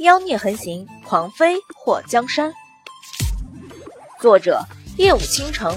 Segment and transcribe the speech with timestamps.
[0.00, 2.52] 妖孽横行，狂飞祸江山。
[4.20, 4.62] 作者：
[4.98, 5.74] 夜舞倾城，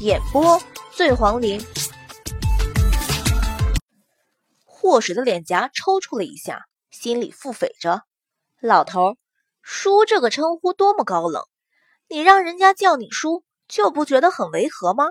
[0.00, 0.60] 演播：
[0.94, 1.58] 醉黄林。
[4.66, 8.02] 祸水的脸颊抽搐了一下，心里腹诽着
[8.60, 9.16] ：“老头，
[9.62, 11.42] 叔这个称呼多么高冷，
[12.10, 15.06] 你让人家叫你叔，就不觉得很违和吗？”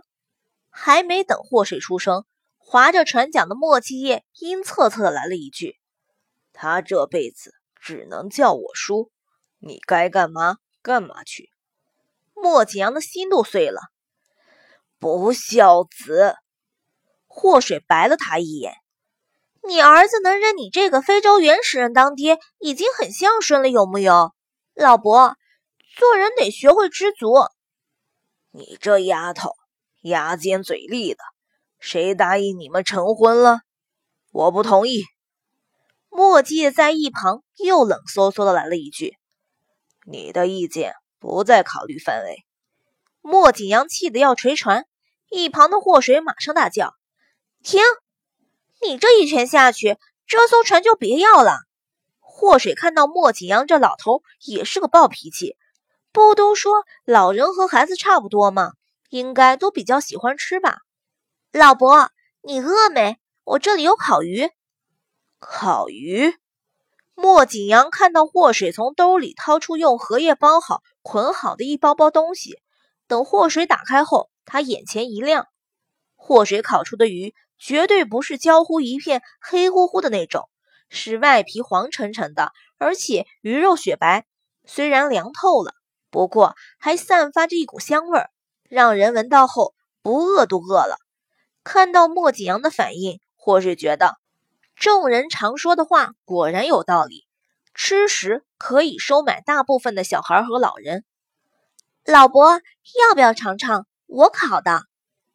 [0.69, 2.23] 还没等祸水出声，
[2.59, 5.77] 划着船桨的莫继业阴恻恻的来了一句
[6.53, 9.11] ：“他这辈子只能叫我叔，
[9.59, 11.49] 你该干嘛干嘛去。”
[12.33, 13.81] 莫景阳的心都碎了，
[14.99, 16.35] 不孝子！
[17.27, 18.73] 祸水白了他一眼
[19.67, 24.33] ：“你儿子能认你这个非洲原始人当爹，已经很孝顺了，有木有？
[24.73, 25.35] 老伯，
[25.97, 27.35] 做人得学会知足。”
[28.51, 29.55] 你这丫头！
[30.01, 31.19] 牙尖嘴利的，
[31.79, 33.59] 谁答应你们成婚了？
[34.31, 35.03] 我不同意。
[36.13, 39.17] 墨迹在一旁又冷飕飕的来了一句
[40.05, 42.45] ：“你的意见不在考虑范围。”
[43.23, 44.85] 莫景阳气得要捶船，
[45.29, 46.93] 一旁的祸水马上大叫
[47.63, 47.81] ：“停！
[48.81, 51.59] 你这一拳下去，这艘船就别要了。”
[52.19, 55.55] 祸水看到莫景阳这老头也是个暴脾气，
[56.11, 58.73] 不都说老人和孩子差不多吗？
[59.09, 60.79] 应该都比较喜欢吃吧，
[61.53, 63.17] 老伯，你饿没？
[63.45, 64.49] 我这里有烤鱼。
[65.41, 66.35] 烤鱼。
[67.15, 72.59] 莫景阳看到祸水从兜里掏出用荷叶包好、捆好的一包包东西，
[73.07, 75.47] 等祸水打开后，他眼前一亮。
[76.15, 80.47] 祸水烤出的鱼绝对不是焦糊一片、黑乎乎的那种，
[80.89, 84.25] 是外皮黄沉沉的，而且鱼肉雪白。
[84.65, 85.73] 虽然凉透了，
[86.11, 88.29] 不过还散发着一股香味儿。
[88.69, 90.97] 让人闻到后不饿都饿了。
[91.63, 94.15] 看到莫景阳的反应，或是觉得
[94.81, 97.27] 众人常说的话果然有道理，
[97.75, 101.05] 吃食可以收买大部分的小孩和老人。
[102.03, 104.81] 老伯要不要尝尝我烤的？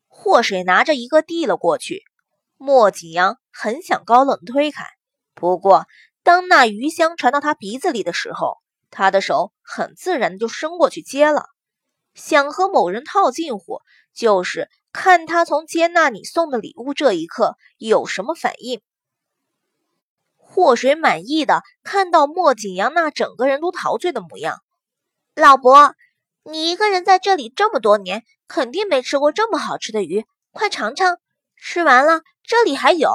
[0.09, 2.03] 祸水拿着一个递了过去。
[2.57, 4.85] 莫景阳很想高冷推开，
[5.33, 5.87] 不过
[6.25, 8.57] 当那鱼香传到他鼻子里的时候，
[8.91, 11.45] 他的手很自然的就伸过去接了。
[12.15, 13.81] 想和某人套近乎，
[14.13, 18.83] 就是看他从接纳你送的礼物这一刻有什么反应。
[20.57, 24.63] 祸水满意的看到莫景阳那整个人都陶醉的模样。
[25.35, 25.95] 老伯，
[26.45, 31.19] 你一个人在这里这么多年，肯定没吃过这么好吃的鱼，快尝尝。
[31.57, 33.11] 吃完了，这里还有。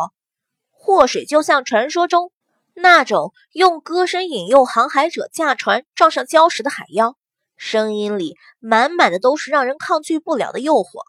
[0.69, 2.31] 祸水就像传说中
[2.75, 7.15] 那种用歌声引诱航海者驾船撞上礁石的海妖。
[7.57, 11.01] 声音里满满的都是让人抗拒不了的诱惑。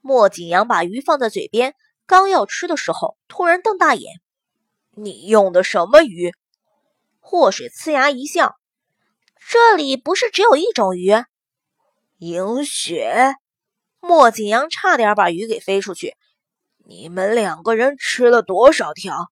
[0.00, 4.20] 莫景阳把鱼放在嘴边，刚要吃的时候，突然瞪大眼
[5.02, 6.34] ：“你用的什么鱼？”
[7.20, 8.56] 祸水呲牙一笑
[9.50, 11.12] ：“这里不是只有一种鱼，
[12.18, 13.34] 银雪。”
[14.00, 16.16] 莫景阳差点把鱼给飞出去。
[16.86, 19.28] 你们两个人吃了多少条？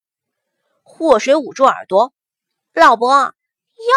[0.82, 2.12] 祸水捂住耳朵
[2.75, 3.34] ：“老伯，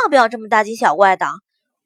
[0.03, 1.28] 要不要这么大惊小怪的？”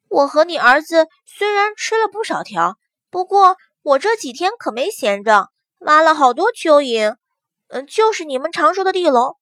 [0.08, 2.78] 我和你儿子虽然吃了不少条，
[3.10, 7.16] 不过我这几天可没闲着，挖了好多蚯蚓，
[7.68, 9.36] 嗯，就是你们常说的地龙，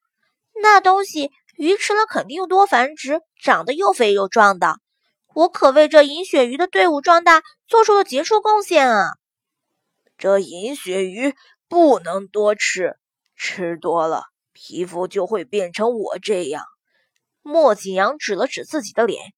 [0.62, 4.78] 那东西鱼吃了肯定又多繁殖，长得又肥又壮的。
[5.34, 9.17] 我可为这银鳕鱼的队伍壮大做出了杰出贡献啊！
[10.17, 11.34] 这银鳕鱼
[11.69, 12.97] 不能多吃，
[13.34, 16.65] 吃多了皮肤就会变成我这样。
[17.43, 19.33] 莫景阳指了指自己的脸。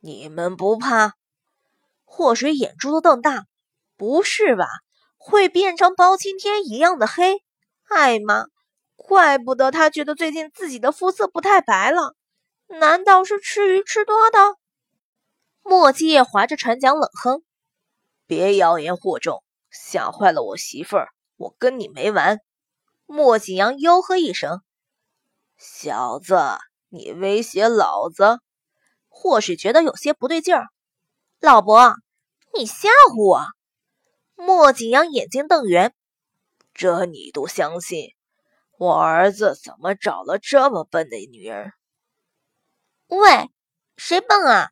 [0.00, 1.14] 你们不怕？
[2.04, 3.46] 祸水眼珠子瞪大，
[3.96, 4.66] 不是吧？
[5.16, 7.42] 会变成包青天一样的黑？
[7.88, 8.44] 哎妈，
[9.08, 12.14] 怪不得他觉得最近自己的肤色不太白了，
[12.66, 14.38] 难道是吃鱼吃多的？
[15.62, 17.42] 莫继业划着船桨冷哼
[18.28, 22.40] ：“别妖言惑众，吓坏了我媳妇儿，我跟你没完！”
[23.06, 24.60] 莫景阳吆喝一声
[25.56, 26.38] ：“小子，
[26.90, 28.40] 你威胁老子！”
[29.08, 30.66] 或许觉得有些不对劲儿，
[31.40, 31.94] 老伯，
[32.52, 33.46] 你吓唬我？
[34.34, 35.94] 莫景阳眼睛瞪圆，
[36.74, 38.14] 这你都相信？
[38.78, 41.72] 我儿子怎么找了这么笨的女人？
[43.08, 43.50] 喂，
[43.96, 44.70] 谁笨啊？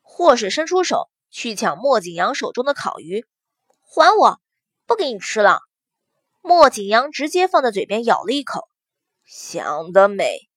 [0.00, 3.26] 祸水伸出手去抢莫景阳手中的烤鱼，
[3.80, 4.40] 还我！
[4.86, 5.58] 不给你吃了！
[6.40, 8.68] 莫景阳直接放在嘴边咬了一口，
[9.24, 10.48] 想得美！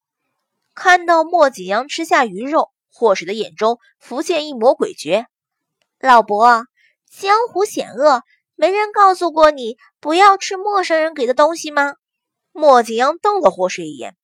[0.76, 2.72] 看到莫景阳吃下鱼肉。
[2.96, 5.26] 祸水的眼中浮现一抹诡谲。
[5.98, 6.68] 老伯，
[7.10, 8.22] 江湖险恶，
[8.54, 11.96] 没人告诉过你不要吃陌生人给的东西吗？
[12.56, 14.16] 莫景阳瞪了霍水一眼：“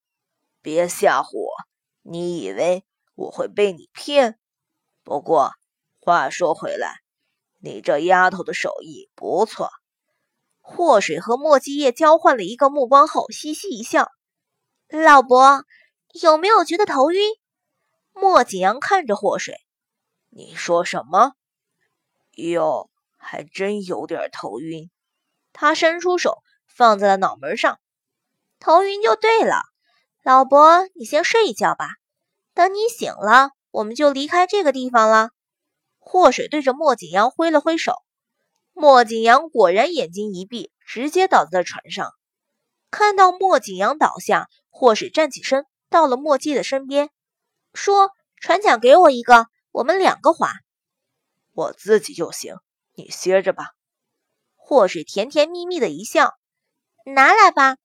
[0.61, 1.51] 别吓唬我！
[2.03, 2.85] 你以为
[3.15, 4.39] 我会被你骗？
[5.03, 5.53] 不过
[5.99, 6.99] 话说回来，
[7.57, 9.71] 你这丫头的手艺不错。
[10.61, 14.11] 祸水和莫继业交换了一个目光后，嘻嘻一笑
[14.87, 15.65] ：“老伯，
[16.21, 17.31] 有没有觉得头晕？”
[18.13, 19.55] 莫景阳看着霍水
[20.29, 21.33] ：“你说什么？
[22.35, 24.91] 哟，还真有点头晕。”
[25.51, 27.79] 他伸出手放在了脑门上，
[28.59, 29.63] 头晕就对了。
[30.23, 31.87] 老伯，你先睡一觉吧，
[32.53, 35.29] 等你醒了，我们就离开这个地方了。
[35.97, 37.93] 祸水对着莫景阳挥了挥手，
[38.73, 42.11] 莫景阳果然眼睛一闭，直接倒在了船上。
[42.91, 47.09] 看到莫景阳倒下，祸水站起身，到了莫季的身边，
[47.73, 50.51] 说：“船桨给我一个，我们两个划。”
[51.53, 52.55] 我自己就行，
[52.95, 53.67] 你歇着吧。
[54.55, 56.33] 祸水甜甜蜜蜜的一笑
[57.05, 57.77] ：“拿来吧。”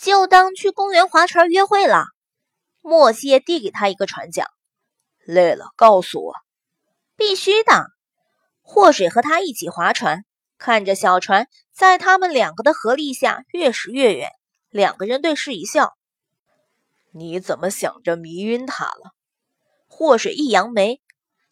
[0.00, 2.06] 就当去公园划船约会了。
[2.80, 4.48] 莫谢递给他一个船桨，
[5.26, 6.34] 累了告诉我。
[7.16, 7.90] 必须的。
[8.62, 10.24] 祸水和他一起划船，
[10.56, 14.30] 看着小船在他们两个的合力下越驶越远，
[14.70, 15.94] 两个人对视一笑。
[17.12, 19.12] 你怎么想着迷晕他了？
[19.86, 21.02] 祸水一扬眉，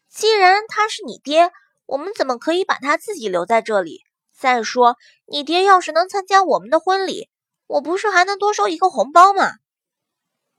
[0.08, 1.50] 既然他是你爹，
[1.84, 4.04] 我们怎么可以把他自己留在这里？
[4.32, 4.96] 再说，
[5.26, 7.28] 你爹要是能参加我们的婚礼。
[7.68, 9.58] 我不是还能多收一个红包吗？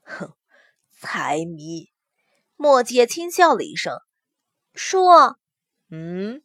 [0.02, 0.32] 哼，
[0.98, 1.90] 财迷！
[2.56, 3.98] 莫姐轻笑了一声，
[4.74, 5.04] 叔，
[5.90, 6.42] 嗯，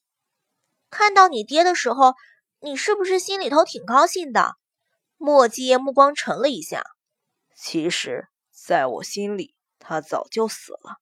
[0.90, 2.16] 看到你爹的时候，
[2.60, 4.56] 你是不是心里头挺高兴的？
[5.18, 6.84] 莫姐目光沉了一下，
[7.56, 10.98] 其实，在我心里，他早就死了。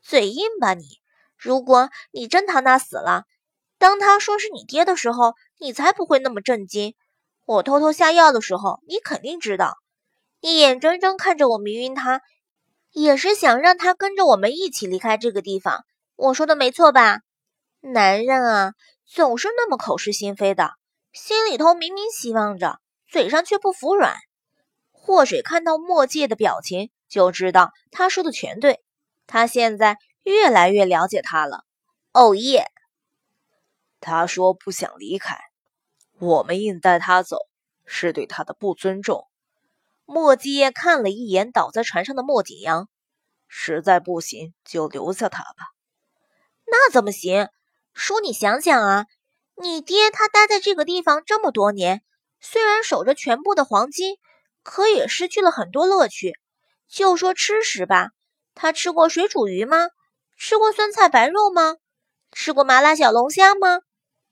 [0.00, 1.00] 嘴硬吧你！
[1.36, 3.24] 如果你真他那死了，
[3.76, 6.94] 当他说是你爹的时候，你才不会那么震惊。
[7.48, 9.78] 我偷偷下药的时候，你肯定知道。
[10.42, 12.20] 你眼睁睁看着我迷晕他，
[12.92, 15.86] 也是想让他跟着我们一起离开这个地方。
[16.14, 17.20] 我说的没错吧？
[17.80, 18.72] 男人啊，
[19.06, 20.72] 总是那么口是心非的，
[21.14, 24.14] 心里头明明希望着，嘴上却不服软。
[24.92, 28.84] 祸水看到墨界的表情，就知道他说的全对。
[29.26, 31.64] 他现在越来越了解他了。
[32.12, 32.66] 哦耶！
[34.00, 35.47] 他说不想离开。
[36.20, 37.38] 我们硬带他走，
[37.86, 39.26] 是对他的不尊重。
[40.04, 42.88] 莫继业看了一眼倒在船上的莫景阳，
[43.46, 45.66] 实在不行就留下他吧。
[46.66, 47.48] 那怎么行？
[47.94, 49.06] 叔，你想想啊，
[49.56, 52.02] 你爹他待在这个地方这么多年，
[52.40, 54.16] 虽然守着全部的黄金，
[54.62, 56.36] 可也失去了很多乐趣。
[56.88, 58.10] 就说吃食吧，
[58.54, 59.88] 他吃过水煮鱼吗？
[60.36, 61.76] 吃过酸菜白肉吗？
[62.32, 63.80] 吃过麻辣小龙虾吗？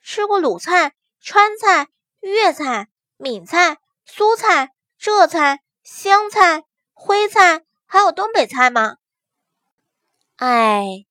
[0.02, 0.94] 吃过卤菜？
[1.28, 1.88] 川菜、
[2.20, 2.87] 粤菜、
[3.17, 6.62] 闽菜、苏菜、浙菜、湘菜、
[6.93, 8.99] 徽菜，还有东北菜吗？
[10.37, 11.05] 哎，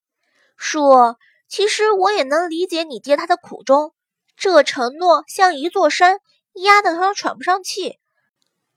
[0.55, 1.17] 叔，
[1.49, 3.93] 其实我也能理解你爹他的苦衷。
[4.37, 6.21] 这承诺像一座山，
[6.53, 7.99] 压得他喘不上气，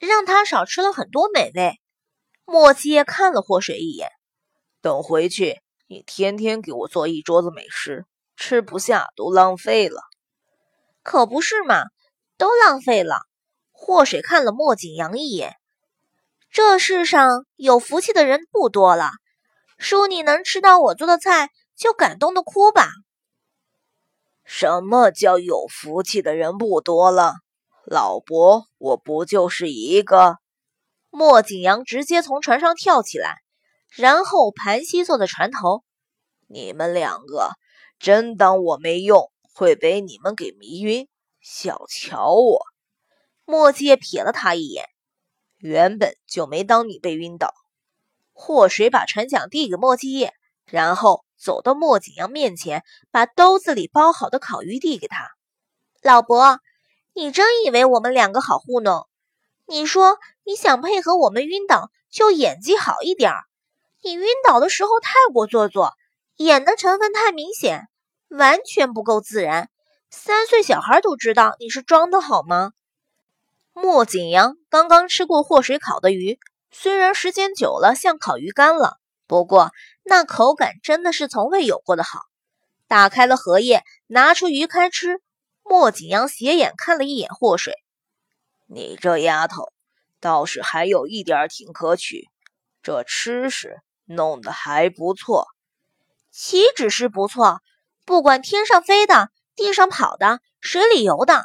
[0.01, 1.79] 让他少吃了很多美味。
[2.47, 4.11] 莫七爷看了祸水一眼，
[4.83, 10.03] 等回去，你天天给我做一桌子美食，吃不下都浪费了。
[11.03, 11.85] 可不是嘛，
[12.37, 13.21] 都浪费了。
[13.71, 15.57] 祸水看了莫景阳一眼，
[16.51, 19.11] 这世上有福气的人不多了。
[19.79, 22.89] 叔，你能吃到我做的菜，就感动的哭吧。
[24.45, 27.35] 什么叫有福气的人不多了？
[27.85, 30.39] 老伯，我不就是一个？
[31.11, 33.37] 莫景阳直接从船上跳起来，
[33.95, 35.85] 然后盘膝坐在船头。
[36.49, 37.53] 你们两个
[37.99, 39.31] 真当我没用？
[39.59, 41.09] 会被你们给迷晕，
[41.41, 42.65] 小瞧我！
[43.45, 44.85] 墨界瞥了他一眼，
[45.57, 47.53] 原本就没当你被晕倒。
[48.33, 50.33] 祸水把船桨递给墨继业，
[50.65, 55.29] 然后走到莫景阳面前，把兜子里包好的烤鱼递给他。
[56.03, 56.61] 老伯，
[57.13, 59.09] 你真以为我们两个好糊弄？
[59.67, 63.41] 你说你想配合我们晕倒，就演技好一点儿。
[64.05, 65.95] 你晕倒的时候太过做作，
[66.37, 67.89] 演的成分太明显。
[68.29, 69.71] 完全不够自然，
[70.11, 72.73] 三岁小孩都知道你是装的好吗？
[73.73, 76.39] 莫景阳刚刚吃过祸水烤的鱼，
[76.71, 79.73] 虽然时间久了像烤鱼干了，不过
[80.05, 82.23] 那口感真的是从未有过的好。
[82.87, 85.21] 打开了荷叶，拿出鱼开吃。
[85.63, 87.75] 莫景阳斜眼看了一眼祸水，
[88.67, 89.71] 你这丫头
[90.19, 92.29] 倒是还有一点挺可取，
[92.83, 95.47] 这吃食弄得还不错。
[96.31, 97.61] 岂止是不错？
[98.09, 101.45] 不管天上飞的、地上跑的、水里游的，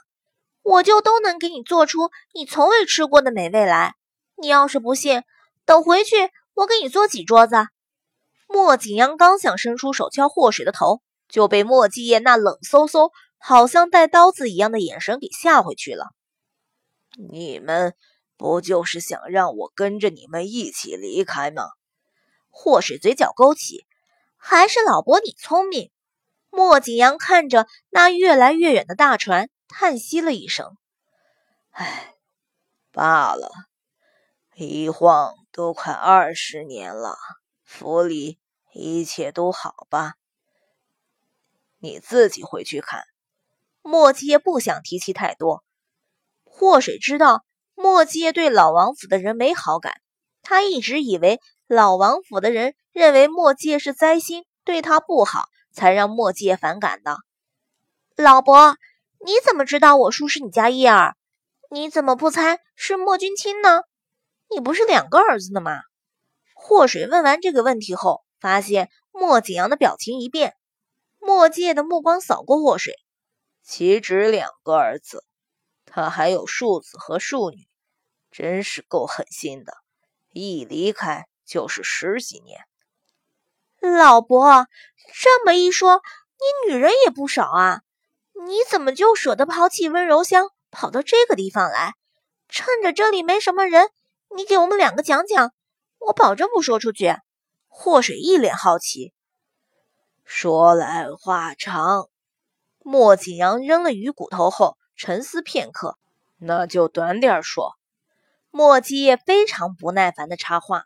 [0.62, 3.96] 我就都能给你做出你从未吃过的美味来。
[4.38, 5.24] 你要是不信，
[5.66, 7.58] 等回去我给你做几桌子。
[8.48, 16.12] 莫景阳刚想伸出手敲祸水的头，就被莫继业那冷飕飕、好像带刀子一样的眼神给吓回去了。
[17.30, 17.94] 你们
[18.38, 21.64] 不就是想让我跟着你们一起离开吗？
[22.50, 23.86] 祸水嘴角勾起，
[24.38, 25.92] 还是老伯你聪明。
[26.56, 30.78] 莫景阳看着那越来越远的大船，叹息了一声
[31.74, 32.14] ：“唉，
[32.92, 33.50] 罢了，
[34.54, 37.18] 一晃都快二十年了，
[37.64, 38.38] 府里
[38.72, 40.14] 一切都好吧？
[41.80, 43.04] 你自己回去看。”
[43.82, 45.64] 莫七爷不想提起太多。
[46.44, 47.44] 祸水知道
[47.74, 50.00] 莫七爷对老王府的人没好感，
[50.44, 55.46] 他一直以为老王府的人认为莫七爷是灾星，对他不好。
[55.74, 57.18] 才让莫界反感的。
[58.16, 58.78] 老伯，
[59.26, 61.18] 你怎么知道我叔是你家叶儿？
[61.70, 63.82] 你怎么不猜是莫君清呢？
[64.50, 65.82] 你不是两个儿子的吗？
[66.54, 70.56] 祸水问完这个问题后，发现莫景阳的表情一变。
[71.20, 72.94] 莫介的目光扫过祸水，
[73.64, 75.26] 岂止两个儿子，
[75.86, 77.68] 他还有庶子和庶女，
[78.30, 79.74] 真是够狠心的，
[80.32, 82.62] 一离开就是十几年。
[83.84, 84.68] 老伯，
[85.14, 86.02] 这么一说，
[86.40, 87.82] 你女人也不少啊！
[88.48, 91.94] 你怎么就舍得抛弃温柔乡，跑到这个地方来？
[92.48, 93.90] 趁着这里没什么人，
[94.36, 95.52] 你给我们两个讲讲，
[96.00, 97.18] 我保证不说出去。
[97.68, 99.14] 祸水一脸好奇。
[100.24, 102.08] 说来话长。
[102.80, 105.98] 莫景阳扔了鱼骨头后，沉思片刻，
[106.38, 107.74] 那就短点说。
[108.50, 110.86] 莫七夜非常不耐烦的插话。